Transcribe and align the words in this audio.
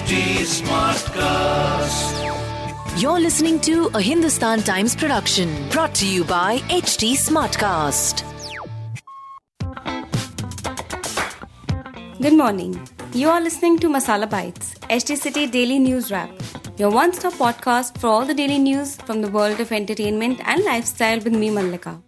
HT 0.00 0.18
Smartcast. 0.50 2.20
You're 3.02 3.20
listening 3.20 3.60
to 3.60 3.90
a 3.92 4.00
Hindustan 4.00 4.62
Times 4.62 4.96
production 4.96 5.50
brought 5.68 5.94
to 5.96 6.06
you 6.06 6.24
by 6.24 6.56
HT 6.76 7.10
Smartcast. 7.22 8.22
Good 12.18 12.32
morning. 12.32 12.80
You 13.12 13.28
are 13.28 13.42
listening 13.42 13.78
to 13.80 13.90
Masala 13.90 14.28
Bites, 14.30 14.74
HT 14.88 15.18
City 15.18 15.46
Daily 15.46 15.78
News 15.78 16.10
Wrap, 16.10 16.30
your 16.78 16.90
one 16.90 17.12
stop 17.12 17.34
podcast 17.34 17.98
for 17.98 18.06
all 18.06 18.24
the 18.24 18.32
daily 18.32 18.58
news 18.58 18.96
from 18.96 19.20
the 19.20 19.28
world 19.28 19.60
of 19.60 19.70
entertainment 19.70 20.40
and 20.46 20.64
lifestyle 20.64 21.20
with 21.20 21.34
me, 21.34 21.50
Mallika. 21.50 22.00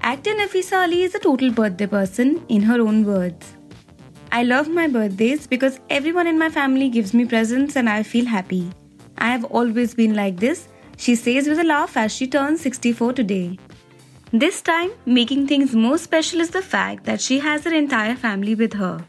Actor 0.00 0.36
Nafisa 0.36 0.84
Ali 0.84 1.02
is 1.02 1.14
a 1.14 1.18
total 1.18 1.50
birthday 1.50 1.86
person, 1.86 2.42
in 2.48 2.62
her 2.62 2.80
own 2.80 3.04
words. 3.04 3.53
I 4.36 4.42
love 4.42 4.68
my 4.68 4.88
birthdays 4.88 5.46
because 5.46 5.78
everyone 5.88 6.26
in 6.26 6.36
my 6.36 6.48
family 6.50 6.88
gives 6.88 7.14
me 7.14 7.24
presents 7.24 7.76
and 7.76 7.88
I 7.88 8.02
feel 8.02 8.24
happy. 8.26 8.68
I 9.16 9.28
have 9.28 9.44
always 9.44 9.94
been 9.94 10.14
like 10.14 10.40
this, 10.40 10.66
she 10.96 11.14
says 11.14 11.46
with 11.46 11.60
a 11.60 11.62
laugh 11.62 11.96
as 11.96 12.12
she 12.12 12.26
turns 12.26 12.60
64 12.60 13.12
today. 13.12 13.56
This 14.32 14.60
time, 14.60 14.90
making 15.06 15.46
things 15.46 15.76
more 15.76 15.98
special 15.98 16.40
is 16.40 16.50
the 16.50 16.62
fact 16.62 17.04
that 17.04 17.20
she 17.20 17.38
has 17.38 17.62
her 17.62 17.72
entire 17.72 18.16
family 18.16 18.56
with 18.56 18.72
her. 18.72 19.06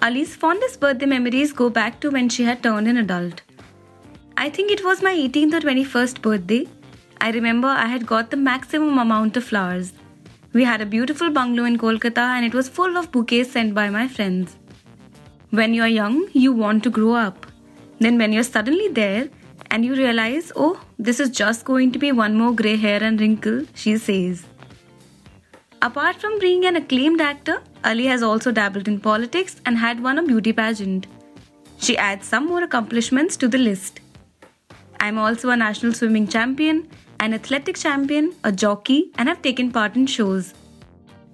Ali's 0.00 0.36
fondest 0.36 0.78
birthday 0.78 1.06
memories 1.06 1.52
go 1.52 1.68
back 1.68 1.98
to 1.98 2.12
when 2.12 2.28
she 2.28 2.44
had 2.44 2.62
turned 2.62 2.86
an 2.86 2.98
adult. 2.98 3.42
I 4.36 4.50
think 4.50 4.70
it 4.70 4.84
was 4.84 5.02
my 5.02 5.16
18th 5.16 5.54
or 5.54 5.60
21st 5.62 6.22
birthday. 6.22 6.68
I 7.20 7.32
remember 7.32 7.66
I 7.66 7.86
had 7.86 8.06
got 8.06 8.30
the 8.30 8.36
maximum 8.36 8.98
amount 8.98 9.36
of 9.36 9.42
flowers. 9.42 9.92
We 10.54 10.64
had 10.64 10.82
a 10.82 10.86
beautiful 10.86 11.30
bungalow 11.30 11.64
in 11.64 11.78
Kolkata 11.78 12.18
and 12.36 12.44
it 12.44 12.52
was 12.52 12.68
full 12.68 12.98
of 12.98 13.10
bouquets 13.10 13.52
sent 13.52 13.74
by 13.74 13.88
my 13.88 14.06
friends. 14.06 14.56
When 15.48 15.72
you're 15.72 15.86
young, 15.86 16.28
you 16.34 16.52
want 16.52 16.82
to 16.82 16.90
grow 16.90 17.14
up. 17.14 17.46
Then, 18.00 18.18
when 18.18 18.34
you're 18.34 18.42
suddenly 18.42 18.88
there 18.88 19.30
and 19.70 19.82
you 19.82 19.94
realize, 19.94 20.52
oh, 20.54 20.78
this 20.98 21.20
is 21.20 21.30
just 21.30 21.64
going 21.64 21.92
to 21.92 21.98
be 21.98 22.12
one 22.12 22.36
more 22.36 22.52
grey 22.52 22.76
hair 22.76 23.02
and 23.02 23.18
wrinkle, 23.18 23.64
she 23.74 23.96
says. 23.96 24.44
Apart 25.80 26.16
from 26.16 26.38
being 26.38 26.66
an 26.66 26.76
acclaimed 26.76 27.22
actor, 27.22 27.62
Ali 27.82 28.04
has 28.06 28.22
also 28.22 28.52
dabbled 28.52 28.88
in 28.88 29.00
politics 29.00 29.56
and 29.64 29.78
had 29.78 30.02
won 30.02 30.18
a 30.18 30.22
beauty 30.22 30.52
pageant. 30.52 31.06
She 31.78 31.96
adds 31.96 32.26
some 32.26 32.46
more 32.46 32.62
accomplishments 32.62 33.36
to 33.38 33.48
the 33.48 33.58
list. 33.58 34.00
I'm 35.00 35.16
also 35.16 35.48
a 35.48 35.56
national 35.56 35.94
swimming 35.94 36.28
champion 36.28 36.88
an 37.22 37.34
athletic 37.34 37.76
champion, 37.76 38.32
a 38.42 38.50
jockey, 38.50 39.12
and 39.16 39.28
have 39.28 39.40
taken 39.42 39.70
part 39.70 39.94
in 39.94 40.06
shows. 40.06 40.54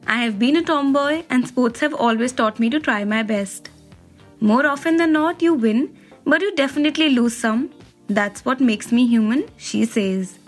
I 0.07 0.17
have 0.23 0.39
been 0.39 0.57
a 0.57 0.63
tomboy, 0.63 1.23
and 1.31 1.49
sports 1.49 1.81
have 1.81 1.95
always 1.95 2.33
taught 2.33 2.59
me 2.59 2.69
to 2.71 2.79
try 2.79 3.05
my 3.05 3.23
best. 3.23 3.71
More 4.41 4.67
often 4.67 4.99
than 4.99 5.13
not, 5.13 5.41
you 5.41 5.55
win, 5.55 5.97
but 6.27 6.43
you 6.43 6.55
definitely 6.57 7.09
lose 7.09 7.35
some. 7.35 7.71
That's 8.09 8.45
what 8.45 8.61
makes 8.61 8.93
me 8.93 9.07
human, 9.07 9.47
she 9.57 9.87
says. 9.87 10.39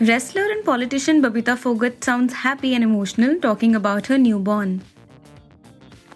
Wrestler 0.00 0.46
and 0.54 0.64
politician 0.64 1.20
Babita 1.22 1.58
Phogat 1.64 2.02
sounds 2.02 2.32
happy 2.32 2.74
and 2.74 2.82
emotional 2.82 3.36
talking 3.36 3.74
about 3.74 4.06
her 4.06 4.16
newborn. 4.16 4.80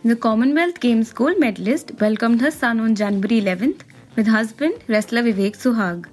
The 0.05 0.17
Commonwealth 0.17 0.81
Games 0.81 1.12
gold 1.12 1.39
medalist 1.39 1.92
welcomed 2.01 2.41
her 2.41 2.51
son 2.51 2.81
on 2.81 2.95
January 2.95 3.42
11th 3.42 3.83
with 4.17 4.27
husband 4.27 4.83
wrestler 4.89 5.23
Vivek 5.23 5.57
Suhag. 5.67 6.12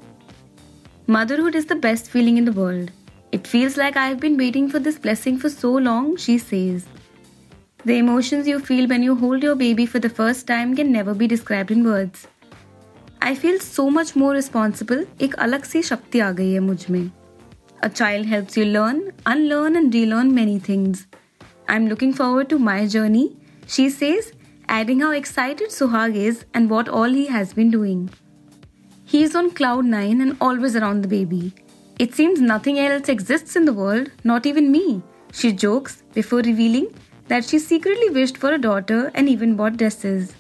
Motherhood 1.08 1.55
is 1.55 1.66
the 1.66 1.74
best 1.74 2.10
feeling 2.10 2.38
in 2.38 2.44
the 2.44 2.52
world. 2.52 2.91
It 3.33 3.47
feels 3.47 3.77
like 3.77 3.97
I 3.97 4.06
have 4.06 4.20
been 4.20 4.36
waiting 4.36 4.69
for 4.69 4.78
this 4.78 4.98
blessing 4.98 5.38
for 5.38 5.50
so 5.50 5.72
long, 5.72 6.16
she 6.16 6.38
says. 6.38 6.86
The 7.84 7.98
emotions 7.98 8.47
you 8.48 8.58
feel 8.58 8.88
when 8.88 9.02
you 9.02 9.14
hold 9.14 9.42
your 9.42 9.55
baby 9.55 9.86
for 9.86 9.98
the 9.98 10.08
first 10.08 10.47
time 10.47 10.74
can 10.74 10.92
never 10.92 11.12
be 11.12 11.27
described 11.27 11.70
in 11.70 11.84
words. 11.84 12.27
I 13.20 13.34
feel 13.34 13.58
so 13.58 13.91
much 13.91 14.16
more 14.16 14.32
responsible. 14.32 15.04
एक 15.20 15.34
अलग 15.34 15.65
सी 15.65 15.82
शक्ति 15.82 16.20
आ 16.20 16.32
गई 16.32 16.53
है 16.53 16.60
मुझ 16.60 16.91
में. 16.91 17.10
A 17.82 17.88
child 17.88 18.26
helps 18.26 18.56
you 18.56 18.65
learn, 18.65 19.12
unlearn 19.26 19.76
and 19.76 19.94
relearn 19.94 20.34
many 20.34 20.59
things. 20.59 21.06
I'm 21.69 21.88
looking 21.88 22.12
forward 22.12 22.48
to 22.48 22.59
my 22.59 22.87
journey, 22.87 23.37
she 23.66 23.91
says, 23.91 24.32
adding 24.69 25.00
how 25.00 25.10
excited 25.10 25.69
Suhag 25.69 26.15
is 26.15 26.44
and 26.54 26.70
what 26.70 26.88
all 26.88 27.09
he 27.09 27.26
has 27.26 27.53
been 27.53 27.70
doing. 27.70 28.09
He 28.09 28.28
is 29.12 29.34
on 29.37 29.50
cloud 29.50 29.84
nine 29.84 30.20
and 30.20 30.37
always 30.41 30.76
around 30.76 31.03
the 31.03 31.09
baby. 31.09 31.53
It 31.98 32.15
seems 32.15 32.41
nothing 32.41 32.78
else 32.78 33.09
exists 33.09 33.56
in 33.56 33.65
the 33.65 33.72
world, 33.72 34.10
not 34.25 34.47
even 34.47 34.70
me. 34.70 35.03
She 35.32 35.53
jokes 35.53 36.03
before 36.15 36.41
revealing 36.41 36.88
that 37.28 37.44
she 37.44 37.59
secretly 37.59 38.10
wished 38.10 38.37
for 38.38 38.53
a 38.53 38.59
daughter 38.59 39.10
and 39.15 39.28
even 39.28 39.54
bought 39.56 39.76
dresses. 39.76 40.32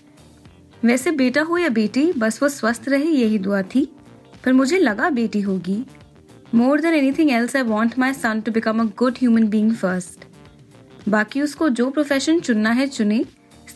वैसे 0.84 1.10
बेटा 1.18 1.42
हो 1.42 1.58
या 1.58 1.68
बेटी 1.76 2.12
बस 2.18 2.42
वो 2.42 2.48
स्वस्थ 2.48 2.88
रहे 2.88 3.10
यही 3.10 3.38
दुआ 3.44 3.60
थी 3.74 3.84
पर 4.44 4.52
मुझे 4.52 4.78
लगा 4.78 5.08
बेटी 5.10 5.40
होगी 5.40 5.76
more 6.54 6.80
than 6.80 6.94
anything 6.94 7.30
else 7.30 7.56
I 7.56 7.62
want 7.70 7.98
my 7.98 8.12
son 8.14 8.40
to 8.46 8.52
become 8.52 8.80
a 8.80 8.84
good 8.98 9.18
human 9.20 9.46
being 9.54 9.72
first 9.76 10.26
बाकी 11.14 11.42
उसको 11.42 11.68
जो 11.80 11.88
प्रोफेशन 11.90 12.40
चुनना 12.40 12.70
है 12.80 12.86
चुने 12.88 13.24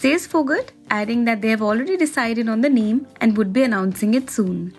says 0.00 0.26
Fogart, 0.28 0.72
adding 0.88 1.24
that 1.24 1.40
they 1.42 1.48
have 1.48 1.62
already 1.62 1.96
decided 1.96 2.48
on 2.48 2.60
the 2.60 2.70
name 2.70 3.06
and 3.20 3.36
would 3.36 3.52
be 3.52 3.64
announcing 3.64 4.14
it 4.14 4.30
soon. 4.30 4.72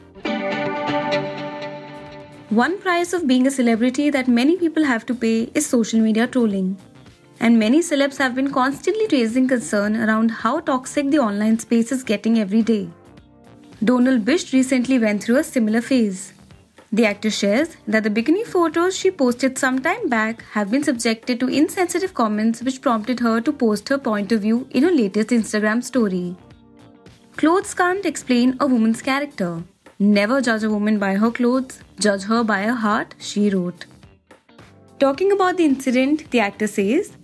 one 2.54 2.78
price 2.80 3.12
of 3.12 3.26
being 3.26 3.48
a 3.48 3.50
celebrity 3.50 4.10
that 4.10 4.28
many 4.28 4.56
people 4.56 4.84
have 4.84 5.04
to 5.06 5.14
pay 5.14 5.50
is 5.54 5.66
social 5.66 5.98
media 5.98 6.26
trolling. 6.28 6.76
And 7.40 7.58
many 7.58 7.80
celebs 7.80 8.18
have 8.18 8.36
been 8.36 8.52
constantly 8.52 9.08
raising 9.10 9.48
concern 9.48 9.96
around 9.96 10.30
how 10.30 10.60
toxic 10.60 11.10
the 11.10 11.18
online 11.18 11.58
space 11.58 11.90
is 11.90 12.04
getting 12.04 12.38
every 12.38 12.62
day. 12.62 12.88
Donal 13.82 14.20
Bisht 14.20 14.52
recently 14.52 15.00
went 15.00 15.24
through 15.24 15.38
a 15.38 15.42
similar 15.42 15.80
phase. 15.80 16.32
The 16.92 17.06
actor 17.06 17.30
shares 17.30 17.76
that 17.88 18.04
the 18.04 18.10
bikini 18.10 18.46
photos 18.46 18.96
she 18.96 19.10
posted 19.10 19.58
some 19.58 19.80
time 19.80 20.08
back 20.08 20.44
have 20.52 20.70
been 20.70 20.84
subjected 20.84 21.40
to 21.40 21.48
insensitive 21.48 22.14
comments 22.14 22.62
which 22.62 22.80
prompted 22.80 23.18
her 23.18 23.40
to 23.40 23.52
post 23.52 23.88
her 23.88 23.98
point 23.98 24.30
of 24.30 24.42
view 24.42 24.68
in 24.70 24.84
her 24.84 24.92
latest 24.92 25.30
Instagram 25.30 25.82
story. 25.82 26.36
Clothes 27.36 27.74
can't 27.74 28.06
explain 28.06 28.56
a 28.60 28.66
woman's 28.68 29.02
character. 29.02 29.64
Never 29.98 30.40
judge 30.40 30.64
a 30.64 30.70
woman 30.70 30.98
by 30.98 31.14
her 31.14 31.30
clothes, 31.30 31.80
judge 32.00 32.24
her 32.24 32.42
by 32.42 32.62
her 32.62 32.74
heart, 32.74 33.14
she 33.18 33.48
wrote. 33.48 33.86
Talking 34.98 35.30
about 35.30 35.56
the 35.56 35.64
incident, 35.64 36.28
the 36.32 36.40
actor 36.40 36.66
says, 36.66 37.16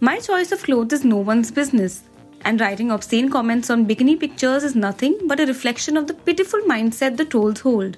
My 0.00 0.20
choice 0.20 0.52
of 0.52 0.62
clothes 0.62 0.92
is 0.92 1.04
no 1.04 1.16
one's 1.16 1.50
business, 1.50 2.04
and 2.44 2.60
writing 2.60 2.92
obscene 2.92 3.28
comments 3.28 3.70
on 3.70 3.86
bikini 3.86 4.20
pictures 4.20 4.62
is 4.62 4.76
nothing 4.76 5.18
but 5.26 5.40
a 5.40 5.46
reflection 5.46 5.96
of 5.96 6.06
the 6.06 6.14
pitiful 6.14 6.60
mindset 6.60 7.16
the 7.16 7.24
trolls 7.24 7.60
hold. 7.60 7.96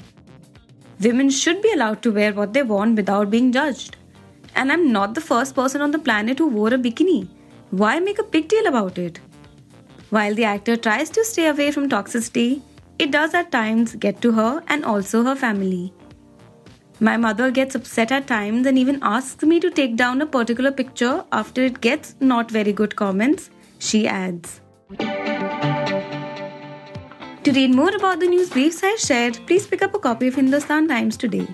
Women 1.00 1.28
should 1.28 1.60
be 1.60 1.72
allowed 1.72 2.00
to 2.02 2.12
wear 2.12 2.32
what 2.32 2.54
they 2.54 2.62
want 2.62 2.96
without 2.96 3.28
being 3.28 3.52
judged. 3.52 3.96
And 4.54 4.72
I'm 4.72 4.90
not 4.90 5.14
the 5.14 5.20
first 5.20 5.54
person 5.54 5.82
on 5.82 5.90
the 5.90 5.98
planet 5.98 6.38
who 6.38 6.48
wore 6.48 6.72
a 6.72 6.78
bikini. 6.78 7.28
Why 7.72 7.98
make 8.00 8.18
a 8.18 8.24
big 8.24 8.48
deal 8.48 8.66
about 8.66 8.96
it? 8.96 9.20
While 10.08 10.34
the 10.34 10.44
actor 10.44 10.76
tries 10.76 11.10
to 11.10 11.24
stay 11.24 11.48
away 11.48 11.72
from 11.72 11.90
toxicity, 11.90 12.62
it 12.98 13.10
does 13.10 13.34
at 13.34 13.50
times 13.50 13.96
get 13.96 14.20
to 14.22 14.32
her 14.32 14.62
and 14.68 14.84
also 14.84 15.22
her 15.24 15.34
family. 15.34 15.92
My 17.00 17.16
mother 17.16 17.50
gets 17.50 17.74
upset 17.74 18.12
at 18.12 18.26
times 18.26 18.66
and 18.66 18.78
even 18.78 18.98
asks 19.02 19.42
me 19.42 19.58
to 19.60 19.70
take 19.70 19.96
down 19.96 20.22
a 20.22 20.26
particular 20.26 20.70
picture 20.70 21.24
after 21.32 21.62
it 21.62 21.80
gets 21.80 22.14
not 22.20 22.50
very 22.50 22.72
good 22.72 22.94
comments, 22.94 23.50
she 23.78 24.06
adds. 24.06 24.60
To 27.44 27.52
read 27.52 27.74
more 27.74 27.94
about 27.94 28.20
the 28.20 28.26
news 28.26 28.48
briefs 28.48 28.82
I 28.82 28.96
shared, 28.96 29.38
please 29.46 29.66
pick 29.66 29.82
up 29.82 29.94
a 29.94 29.98
copy 29.98 30.28
of 30.28 30.36
Hindustan 30.36 30.88
Times 30.88 31.16
today. 31.16 31.46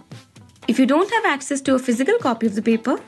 If 0.68 0.78
you 0.78 0.86
don't 0.86 1.10
have 1.10 1.24
access 1.24 1.60
to 1.62 1.74
a 1.74 1.78
physical 1.78 2.18
copy 2.18 2.46
of 2.46 2.54
the 2.54 2.62
paper, 2.62 3.00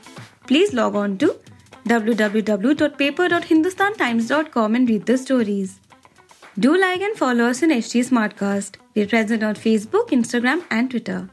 please 0.47 0.73
log 0.73 0.95
on 0.95 1.17
to 1.19 1.39
www.paper.hindustantimes.com 1.87 4.75
and 4.75 4.89
read 4.89 5.05
the 5.05 5.17
stories. 5.17 5.79
Do 6.59 6.77
like 6.77 7.01
and 7.01 7.17
follow 7.17 7.45
us 7.45 7.63
on 7.63 7.69
HT 7.69 8.09
Smartcast. 8.09 8.75
We're 8.95 9.07
present 9.07 9.43
on 9.43 9.55
Facebook, 9.55 10.09
Instagram, 10.09 10.63
and 10.69 10.89
Twitter. 10.89 11.29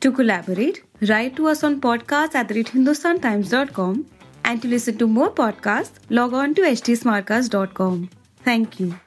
To 0.00 0.10
collaborate, 0.10 0.82
write 1.08 1.36
to 1.36 1.48
us 1.48 1.62
on 1.62 1.80
podcast 1.80 2.34
at 2.34 2.48
hindustantimes.com 2.48 4.06
and 4.44 4.62
to 4.62 4.68
listen 4.68 4.96
to 4.96 5.06
more 5.06 5.30
podcasts, 5.30 5.92
log 6.08 6.32
on 6.32 6.54
to 6.54 6.62
htsmartcast.com. 6.62 8.08
Thank 8.42 8.80
you. 8.80 8.98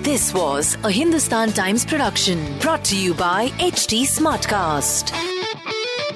This 0.00 0.34
was 0.34 0.76
a 0.82 0.90
Hindustan 0.90 1.52
Times 1.52 1.84
production 1.84 2.58
brought 2.58 2.84
to 2.86 2.96
you 2.96 3.14
by 3.14 3.48
HT 3.58 4.02
Smartcast. 4.02 5.12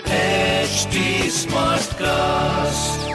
HT 0.06 1.31
Smartcast. 1.46 3.09